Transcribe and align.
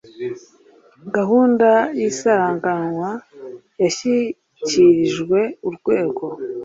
gahunda 1.15 1.69
y 1.97 2.01
isaranganya 2.09 3.11
yashyikirijwe 3.81 5.39
Urwego 5.67 6.25